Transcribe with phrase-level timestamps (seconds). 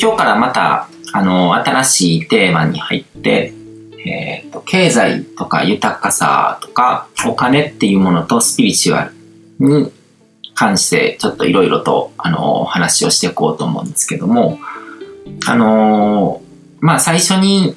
[0.00, 3.52] 今日からまた、あの、新しいテーマに入って、
[4.06, 9.12] えっ、ー、と、経済とか豊かさとか、お金っていうものとスピリチュアル
[9.58, 9.92] に
[10.54, 14.58] 関して、ちょっといろいろと、あの、話をしていこうと思うんですけども、
[15.46, 16.40] あの
[16.80, 17.76] まあ、最初に、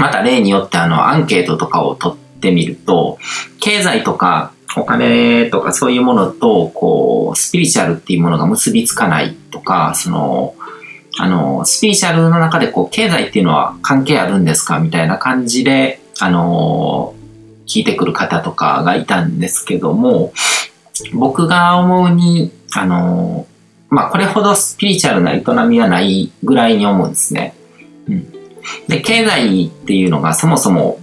[0.00, 3.18] また例によってあの、アンケートとかを取ってみると、
[3.60, 10.56] 経済とかお金とかそういうものと、こう、スピリチュアルっていうものが結びつかないとか、その、
[11.18, 17.14] あの、スピリチュアルの中でこう、経済っていうのは関係あるんですかみたいな感じで、あの、
[17.66, 20.32] 聞いてくる方とかがいたんですけども、
[21.12, 23.46] 僕が思うに、あの、
[23.88, 27.54] まあ、これほどスピリチュアルな営みはないぐらいに思うんですね。
[28.08, 28.32] うん。
[28.88, 30.98] で、経済っていうのがそもそも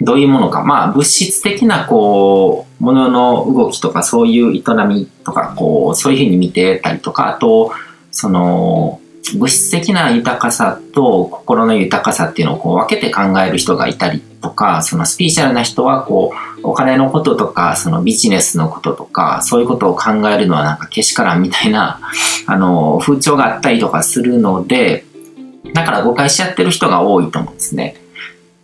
[0.00, 7.72] どういうものか、まあ、物質的な、こう、ものの動きとか、そういう営みとか、こう、そういうふうに見てたりとか、あと、
[8.12, 9.00] その、
[9.36, 22.00] 物質的な豊かさと心の豊かさっていうのをこう分けて考える人がいたりとか、そのスピリチュアルな人はこう、お金のこととか、そのビジネスのこととか、そういうことを考えるのはなんかけしからんみたいな、
[22.46, 25.04] あの、風潮があったりとかするので、
[25.74, 27.96] だから誤解しちゃってる人が多いと思うんですね。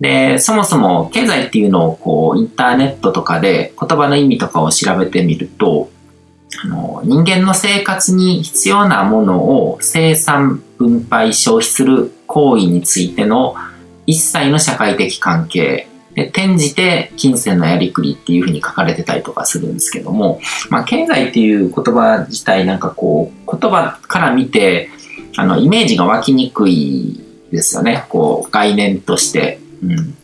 [0.00, 5.77] で、そもそも経済っていうのをこう、インターネットとかで言葉の意味とかを調べてみると、
[6.64, 13.54] あの、人間の生活に必要なものを生産、分配、消費する行為についての
[14.06, 24.90] 一切の社会的関係で、転じて金銭のやりくりっていうふうに書かれてたりとかするんですけども、まあ、経済っていう言葉自体なんかこう、言葉から見て、
[25.36, 28.04] あの、イメージが湧きにくいですよね。
[28.08, 29.60] こう、概念として。
[29.82, 30.16] うん。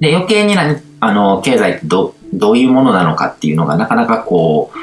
[0.00, 4.78] で、余計に何、あの、経済ってど、どういうものなのかっていうのがなかなかこう、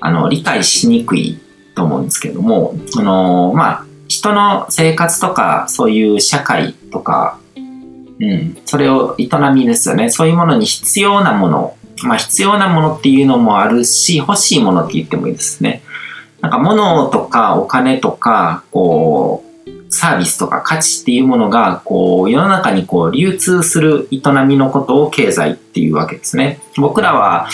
[0.00, 1.38] あの、理解しにくい
[1.74, 7.38] と思うんですけども、あの、まあ、人の生活とか、そういう社会とか、
[8.18, 10.10] うん、それを営みですよね。
[10.10, 15.82] そういうものに必要なもの、まあ、必要なものっていうのもあるし、欲しいものって言ってもいいですね。
[16.40, 19.46] なんか物とかお金とか、こう、
[19.88, 26.60] サービスとか価値っていうものが、こう、世の中にこう、流通する営みのことを経済っていうわけですね。
[26.76, 27.48] 僕らは、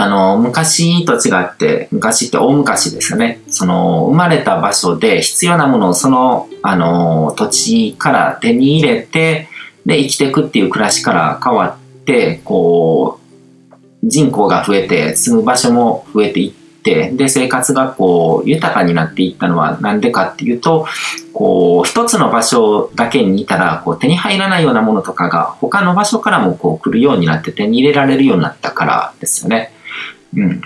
[0.00, 3.40] あの、昔と違って、昔って大昔ですよね。
[3.48, 9.48] その、生まれた場所で必要なものをその、あの、土地から手に入れて、
[9.84, 13.18] で、生きていくっていう暮らしから変わって、こ
[13.72, 20.86] う、人口が増えて、住む場所も増えていって、で、生活がこう、豊かになっていったのはなんでかっていうと、
[21.32, 29.72] こう、一つの場所だけにいたら、こう、手に入らないようなものとかが、他の場所からもこう、来るようになって手に入れられるようになったからですよね。
[30.34, 30.60] うん。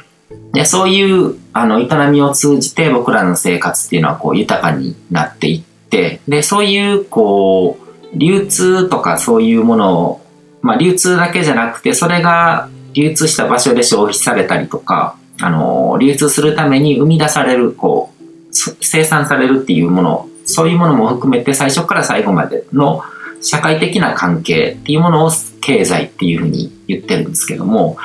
[0.53, 10.27] で、そういう、あの、営みを通じて僕らの生活っていうのはこう豊かになっていって、で、そういう、こう、流通とかそういうものを、
[10.61, 18.23] まあ流通だけじゃなくて、それが流通した場所で消費されたりとか、あの、流通するために生み出される、こう、
[18.53, 23.03] 生産されるっていうもの、そういうものも含めて最初から最後までの
[23.41, 25.31] 社会的な関係っていうものを
[25.61, 27.97] 経済っていうふうに言ってるんですけども、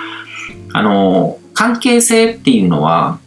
[0.73, 3.18] あの、関係性っていうのは、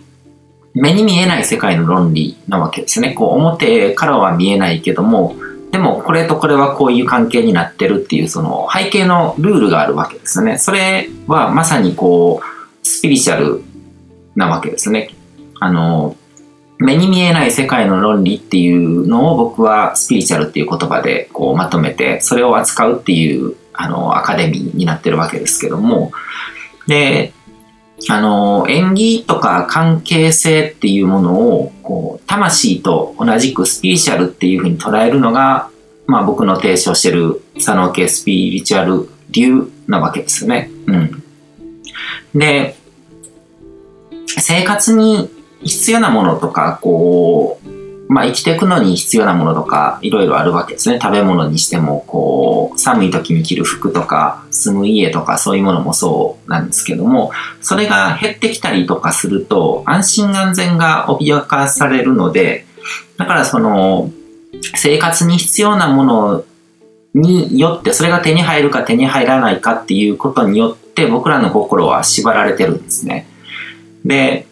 [0.73, 3.13] 目に見えない世界の論理なわけですね。
[3.13, 5.35] こう、表からは見えないけども、
[5.73, 10.59] でも、これとこれはこういう関係になってるっていう、その背景のルールがあるわけですね。
[10.59, 13.65] それはまさにこう、スピリチュアル
[14.37, 15.11] なわけですね。
[15.59, 16.17] あの、
[16.79, 26.13] 目に見えない世界の論理っていうのを僕はスピリチュアルっていう言葉でこうまとめて、それを扱うっていうあのアカデミーになってるわけですけども、
[26.87, 27.33] で、
[28.09, 35.69] あの、縁起とか関係性っていうものを、こう、魂と同じくスピリチュアルっていうふうに捉えるのが、
[36.06, 40.71] まあ僕の提唱してる佐野系スピリチュアル流なわけですよね。
[40.87, 41.22] うん。
[42.34, 42.77] で、
[44.27, 45.30] 生活に
[45.63, 47.79] 必要なものとか、こう、
[48.10, 50.98] まあ生きていくのに必要なものとかいろいろあるわけですね。
[51.01, 57.30] 食べ物にしても、こう、寒い時に着る服とか、住む家とかそういうものもそうなんですけども、
[57.60, 62.66] それが減ってきたりとかすると、安心安全が脅かされるので、
[63.16, 64.10] だからその、
[64.74, 66.45] 生活に必要なもの
[67.15, 73.28] によって、それが手に入るか手に入らないかっていうことによって、僕らの心は縛られてるんですね。
[74.04, 74.48] で、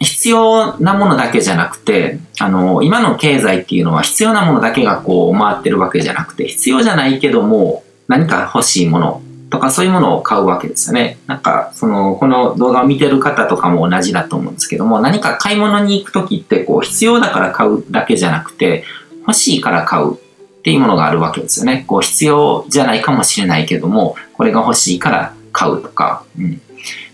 [0.00, 11.18] 必要なものだけじゃなくて、あの、今の経済っていうのは必要なものだけがこう回ってるわけじゃなくて、必要じゃないけども、何か欲しいものとかそういうものを買うわけですよね。
[11.26, 18.84] なんか、その、この動画を見てる方とかも同じだと思うんですけども、何か買い物に行くときってこう必要だから買うだけじゃなくて、
[19.20, 20.16] 欲しいから買うっ
[20.62, 21.84] ていうものがあるわけですよね。
[21.86, 26.24] こう必要じゃないかもしれないけども、これが欲しいから買うとか。
[26.38, 26.60] うん、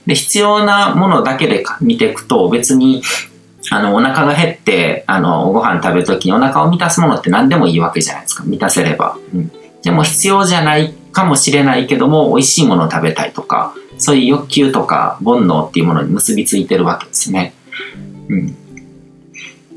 [0.06, 3.02] で、必要なものだけで見ていくと別に
[3.73, 8.44] あの、お腹が減って、あの、ご飯食べるときにお腹を満たすものって何でもいいわけじゃないですか。
[8.44, 9.17] 満たせれば。
[9.32, 9.52] うん。
[9.82, 17.55] でも必要じゃないかもしれないけども、美味しいものを食べたいとか、そういう欲求とか煩悩っていうものに結びついてるわけですね。
[18.29, 18.56] うん。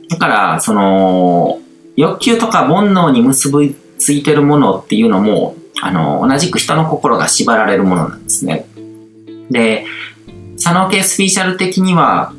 [0.10, 1.60] だから、その、
[1.96, 8.66] 欲求とか煩悩に結びついてるものっていうのも、あの、同じく人の心が縛られるものなんですね。
[9.52, 9.86] で、
[10.64, 12.32] 佐野系スピーシャル的には、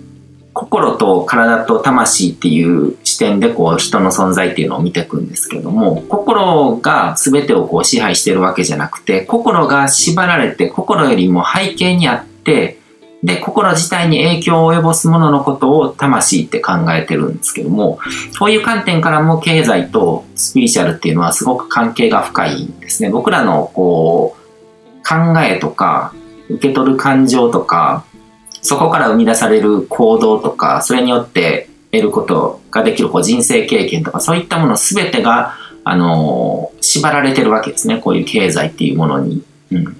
[0.55, 12.79] 心と体と魂っていう視点でこう人の存在っていうのを見ていくんですけども、心が全てをこう支配してるわけじゃなくて、心が縛られて心よりも背景にあって、
[13.23, 17.99] で、心自体に影響を及ぼすもののことを魂って考えてるんですけども、
[18.39, 23.11] こういう観点からも経済とスピリチュアルっていうのはすごく関係が深いんですね。
[23.11, 26.15] 僕らのこう、考えとか、
[26.49, 28.05] 受け取る感情とか、
[28.65, 37.99] そこから生み出される行動とか、それによって得ることができるこう人生経験とか、そういったもの全てが、あのー、縛られてるわけですね。
[37.99, 39.45] こういう経済っていうものに。
[39.71, 39.97] うん。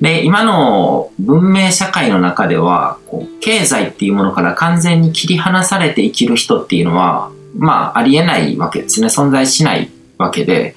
[0.00, 9.06] で、今の文明社会の中では、こう経済っていうものから完全に切り離されて生きる人っていうのは、まあ、ありえないわけですね。
[9.06, 10.74] 存在しないわけで。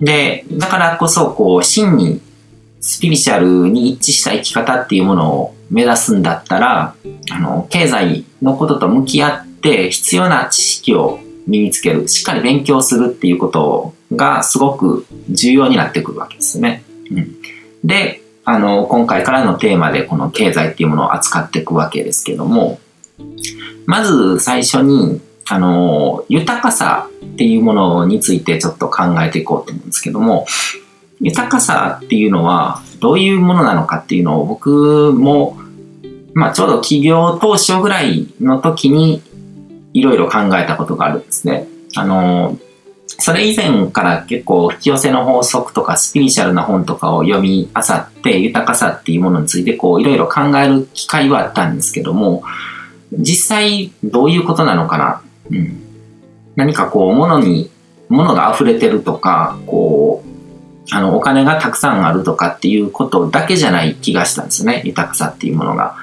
[0.00, 2.22] で、だからこそ、こう、真に
[2.80, 6.94] スピリチュアルに一致した生き方っていうものを目指すんだったら、
[7.30, 16.84] あの、経済のことと向き合って必要な知識を身につける、しっかり勉強するっていうことがすごく重要になってくるわけですね。
[17.10, 17.36] うん、
[17.84, 22.80] で、あの、今回からのテーマでこの経済っていうものを扱っていくわけですけども、
[23.86, 30.46] まず最初に、あの、豊かさっていうものについてちょっと考えていこうと思うんですけども、
[31.20, 35.56] 豊かさっていうのはどういうものなのかっていうのを僕も、
[36.34, 39.22] まあ、ちょうど企業当初ぐらいの時に
[39.94, 41.66] いろいろ考えたことがあるんですね。
[41.96, 42.58] あの、
[43.06, 52.44] それ以前から結構引き寄せの法則とかスピリチュアルな本とかを読み漁って豊かさっていうものについてこういろいろ考える機会はあったんですけども、
[53.10, 55.22] 実際どういうことなのかな？
[55.50, 55.82] うん、
[56.54, 57.70] 何かこう物に、
[58.08, 60.27] 物が溢れてるとか、こう
[60.90, 64.82] あの、お金がたくさんあるとかっていうことだけじゃない気がしたんですね。
[64.84, 65.96] 豊かさっていうものが。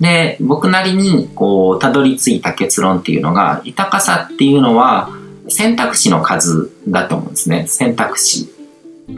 [0.00, 5.10] で、僕なりに、こう、たどり着いた結論っていうのが、豊かさっていうのは、
[5.48, 7.66] 選択肢の数だと思うんですね。
[7.68, 8.48] 選択肢。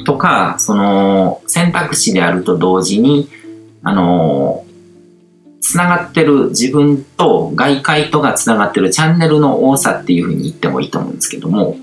[0.05, 3.29] とか、その、選択肢であると同時に、
[3.83, 4.65] あの、
[5.61, 11.77] つながってる自分と外界とがつながってるチャンネルの多さっていうふうに言ってもいいと思うんですけども、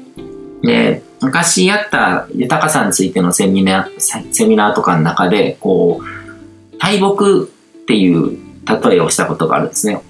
[0.61, 7.49] で、昔やった豊かさについてのセミナー、セミナーとかの中で、こう、大木
[7.81, 10.01] っていう例えをしたことがあるんですね。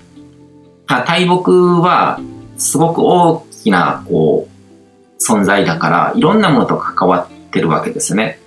[0.88, 2.19] 大木は
[2.57, 8.39] すごく大きな、こう、存在だから、いろんなものと関わってるわけですね。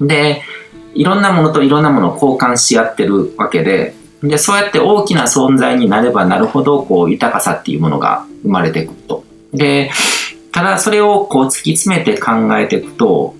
[0.00, 0.42] うん、で、
[0.94, 9.24] いろんなものといろんなものを交換し合ってるわけで、で、そうやって大きな存在になればなるほど、こう、豊かさっていうものが生まれてくると。
[9.52, 9.90] で、
[10.52, 13.34] ただそれをこう突き詰めて考えていくと、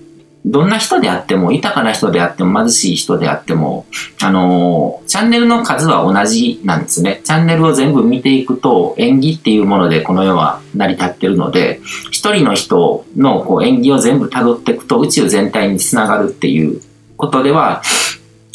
[0.45, 3.85] どんな人であっても、豊かな人であっても、貧しい人であっても、
[4.21, 7.21] あのー、チャンネルの数は同じなんですね。
[7.23, 11.79] チャンネルを全部見ていくと、演技っていうものでこの世は成り立ってるので、
[12.11, 16.81] 一人の人のこう演技を全部辿っていくと、宇宙全体につながるっていう
[17.15, 17.81] ことでは、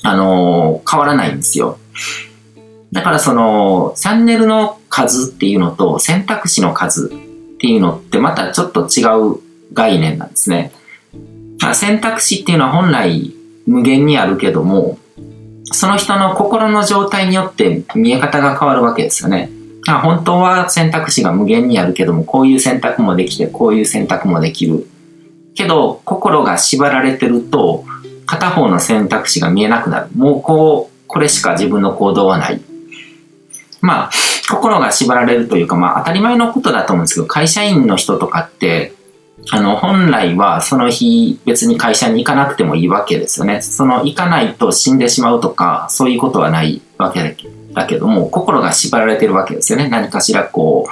[0.03, 1.79] あのー、変わらないんですよ。
[2.93, 7.27] だからその、チャンネルの数っていうのと選択肢の数
[7.59, 9.41] っていうのってまたちょっと違う
[9.73, 10.71] 概念なんですね。
[11.75, 13.35] 選択肢っていうのは本来
[13.67, 14.97] 無限にあるけども、
[15.65, 19.50] その人の心の状態によって見え方が変わるわけですよね。
[19.87, 24.87] 本当は選択肢が無限にあるけども、こういう選択もできて、こういう選択もできる。
[25.57, 27.85] けど、心が縛られてると、
[28.25, 30.09] 片方の選択肢が見えなくなる。
[30.15, 32.61] もうこう、これしか自分の行動はない。
[33.81, 34.11] まあ、
[34.49, 38.95] 心が縛られるというか、まあ当たり前のことだと思うんですけど、会社員の人とかって、
[39.50, 43.62] あの、本来はその日別に会社に行かなくてもいいわけですよね。
[43.62, 47.37] その行かないと死んでしまうとか、そういうことはないわけ
[47.75, 49.88] だけども、心が縛られてるわけですよね。
[49.88, 50.90] 何かしらこう、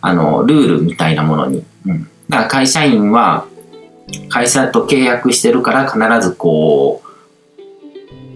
[0.00, 1.64] あの、ルールみたいなものに。
[1.86, 2.08] うん。
[2.28, 3.46] だから会社員は、
[4.28, 7.03] 会社と契約してるから必ずこう、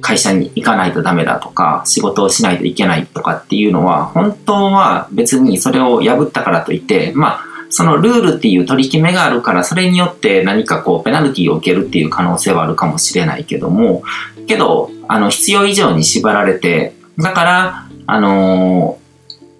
[0.00, 14.02] 会社に行かないとダメだとか、仕事をしないといけないとかっていうのは、本当は別にそれを破ったからといって、まあ、そのルールっていう取り決めがあるから、それによって何かこう、ペナルティーを受けるっていう可能性はあるかもしれないけども、
[14.46, 18.98] けど、あの、必要以上に縛られて、だから、あの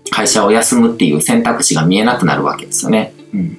[0.06, 3.12] ー、会社を休むっていう選択肢が見えなくなるわけですよね。
[3.34, 3.58] うん。